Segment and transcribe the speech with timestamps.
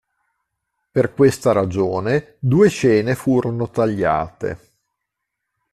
[0.89, 4.57] Per questa ragione, due scene furono tagliate.